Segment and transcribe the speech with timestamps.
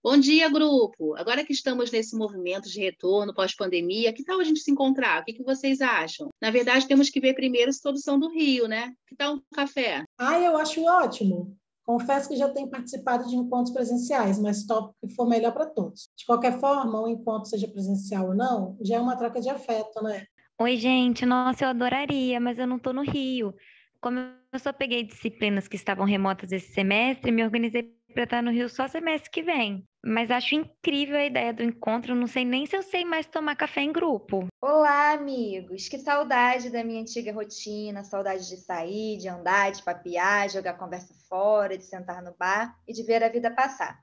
[0.00, 1.16] Bom dia, grupo!
[1.16, 5.20] Agora que estamos nesse movimento de retorno pós-pandemia, que tal a gente se encontrar?
[5.20, 6.28] O que, que vocês acham?
[6.40, 8.92] Na verdade, temos que ver primeiro se todos são do Rio, né?
[9.08, 10.04] Que tal um café?
[10.16, 11.56] Ah, eu acho ótimo.
[11.82, 16.08] Confesso que já tenho participado de encontros presenciais, mas topo que for melhor para todos.
[16.16, 20.00] De qualquer forma, o encontro seja presencial ou não, já é uma troca de afeto,
[20.02, 20.24] né?
[20.60, 21.26] Oi, gente.
[21.26, 23.52] Nossa, eu adoraria, mas eu não estou no Rio.
[24.00, 28.68] Como eu só peguei disciplinas que estavam remotas esse semestre, me organizei estar no Rio
[28.68, 29.84] só semestre que vem.
[30.04, 33.56] Mas acho incrível a ideia do encontro, não sei nem se eu sei mais tomar
[33.56, 34.46] café em grupo.
[34.60, 35.88] Olá, amigos!
[35.88, 41.14] Que saudade da minha antiga rotina, saudade de sair, de andar, de papiar, jogar conversa
[41.28, 43.98] fora, de sentar no bar e de ver a vida passar.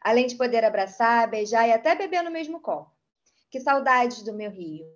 [0.00, 2.92] Além de poder abraçar, beijar e até beber no mesmo copo.
[3.50, 4.86] Que saudades do meu Rio.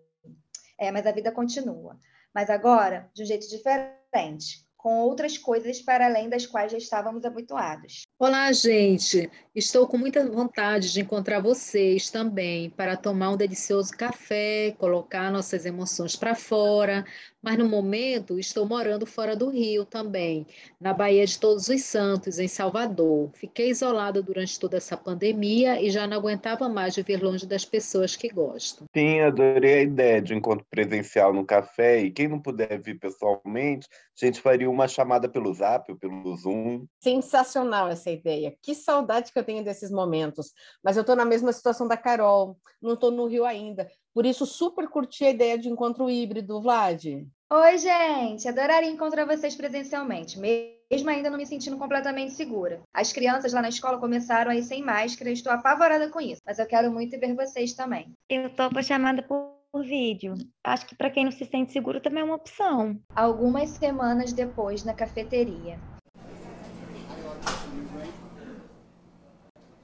[0.79, 1.99] É, mas a vida continua.
[2.33, 7.25] Mas agora, de um jeito diferente com outras coisas para além das quais já estávamos
[7.25, 8.03] habituados.
[8.27, 9.31] Olá, gente!
[9.55, 15.65] Estou com muita vontade de encontrar vocês também para tomar um delicioso café, colocar nossas
[15.65, 17.05] emoções para fora,
[17.41, 20.45] mas no momento estou morando fora do Rio também,
[20.81, 23.31] na Baía de Todos os Santos, em Salvador.
[23.35, 28.17] Fiquei isolada durante toda essa pandemia e já não aguentava mais viver longe das pessoas
[28.17, 28.87] que gosto.
[28.93, 33.87] Sim, adorei a ideia de encontro presencial no café e quem não puder vir pessoalmente,
[34.21, 36.87] a gente faria uma chamada pelo Zap ou pelo Zoom.
[36.99, 38.57] Sensacional essa ideia.
[38.63, 40.53] Que saudade que eu tenho desses momentos.
[40.83, 43.89] Mas eu estou na mesma situação da Carol, não estou no Rio ainda.
[44.15, 47.05] Por isso, super curti a ideia de encontro híbrido, Vlad.
[47.53, 48.49] Oi, gente!
[48.49, 52.81] Adoraria encontrar vocês presencialmente, mesmo ainda não me sentindo completamente segura.
[52.93, 56.41] As crianças lá na escola começaram a ir sem máscara e estou apavorada com isso,
[56.47, 58.13] mas eu quero muito ver vocês também.
[58.29, 60.35] Eu topo a chamada por por vídeo.
[60.63, 62.97] Acho que para quem não se sente seguro também é uma opção.
[63.13, 65.81] Algumas semanas depois, na cafeteria.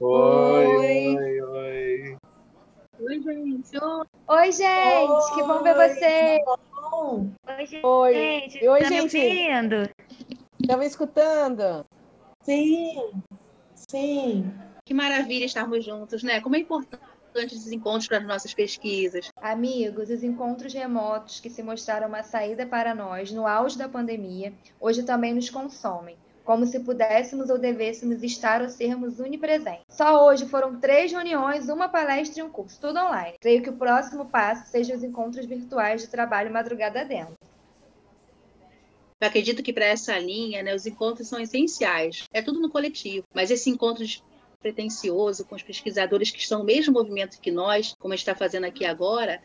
[0.03, 0.65] Oi,
[1.15, 2.17] oi, oi.
[2.99, 3.77] Oi, gente!
[4.27, 5.11] Oi, gente!
[5.11, 6.39] Oi, que bom ver você!
[7.47, 7.85] Oi, gente!
[7.85, 8.67] Oi, gente!
[8.67, 9.15] oi, tá gente.
[9.15, 9.91] me
[10.59, 11.85] Estão me escutando?
[12.41, 13.11] Sim,
[13.75, 14.51] sim.
[14.83, 16.41] Que maravilha estarmos juntos, né?
[16.41, 19.29] Como é importante esses encontros para as nossas pesquisas.
[19.39, 24.51] Amigos, os encontros remotos que se mostraram uma saída para nós no auge da pandemia,
[24.79, 26.17] hoje também nos consomem,
[26.51, 29.85] como se pudéssemos ou devêssemos estar ou sermos unipresentes.
[29.87, 33.37] Só hoje foram três reuniões, uma palestra e um curso, tudo online.
[33.39, 37.35] Creio que o próximo passo seja os encontros virtuais de trabalho madrugada dentro.
[39.21, 42.25] Eu acredito que para essa linha, né, os encontros são essenciais.
[42.33, 44.03] É tudo no coletivo, mas esse encontro
[44.59, 48.83] pretencioso com os pesquisadores que estão no mesmo movimento que nós, como está fazendo aqui
[48.83, 49.41] agora,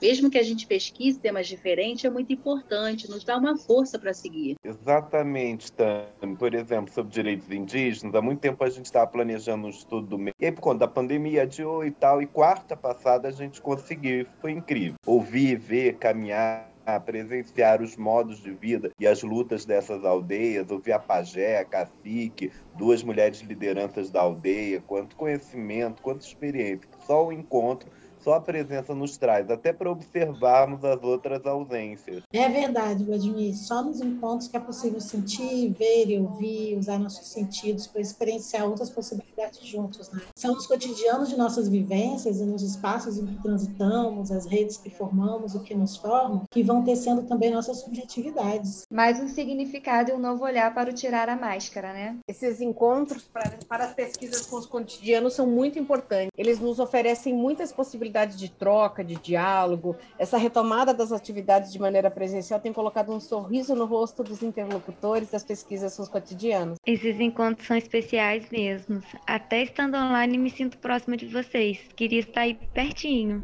[0.00, 4.12] mesmo que a gente pesquise temas diferentes, é muito importante, nos dá uma força para
[4.12, 4.56] seguir.
[4.62, 6.36] Exatamente, Tami.
[6.38, 10.18] Por exemplo, sobre direitos indígenas, há muito tempo a gente estava planejando um estudo do
[10.18, 10.34] meio.
[10.38, 14.26] E aí, por conta da pandemia, adiou e tal, e quarta passada a gente conseguiu,
[14.40, 14.96] foi incrível.
[15.06, 20.92] Ouvir, ver, caminhar a presenciar os modos de vida e as lutas dessas aldeias, ouvir
[20.92, 26.88] a pajé, a cacique, duas mulheres lideranças da aldeia, quanto conhecimento, quanto experiência.
[27.04, 27.90] Só o encontro
[28.26, 32.24] só a presença nos traz, até para observarmos as outras ausências.
[32.32, 33.54] É verdade, Vladimir.
[33.56, 38.66] Só nos encontros que é possível sentir, ver e ouvir, usar nossos sentidos para experienciar
[38.66, 40.10] outras possibilidades juntos.
[40.10, 40.22] Né?
[40.34, 44.90] São os cotidianos de nossas vivências e nos espaços em que transitamos, as redes que
[44.90, 48.82] formamos, o que nos formam, que vão tecendo também nossas subjetividades.
[48.90, 52.16] Mais um significado e um novo olhar para o tirar a máscara, né?
[52.26, 56.32] Esses encontros para, para as pesquisas com os cotidianos são muito importantes.
[56.36, 62.10] Eles nos oferecem muitas possibilidades de troca, de diálogo, essa retomada das atividades de maneira
[62.10, 66.78] presencial tem colocado um sorriso no rosto dos interlocutores das pesquisas seus cotidianos.
[66.86, 69.02] Esses encontros são especiais mesmo.
[69.26, 71.80] Até estando online, me sinto próxima de vocês.
[71.94, 73.42] Queria estar aí pertinho.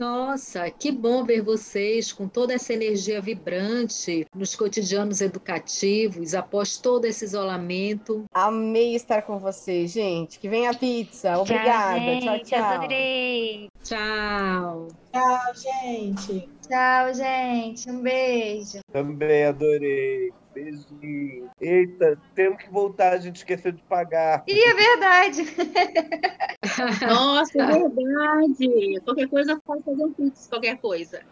[0.00, 7.04] Nossa, que bom ver vocês com toda essa energia vibrante nos cotidianos educativos, após todo
[7.04, 8.24] esse isolamento.
[8.32, 10.38] Amei estar com vocês, gente.
[10.38, 11.38] Que venha a pizza.
[11.38, 12.00] Obrigada.
[12.18, 12.44] Tchau, tchau.
[12.44, 12.64] tchau.
[12.64, 13.69] Adorei.
[13.82, 14.88] Tchau.
[15.12, 16.48] Tchau, gente.
[16.68, 17.90] Tchau, gente.
[17.90, 18.80] Um beijo.
[18.92, 20.32] Também adorei.
[20.52, 21.48] Beijinho.
[21.60, 24.42] Eita, temos que voltar, a gente esqueceu de pagar.
[24.46, 25.42] Ih, é verdade.
[27.06, 29.00] Nossa, é verdade.
[29.04, 31.22] Qualquer coisa pode fazer um pix, qualquer coisa.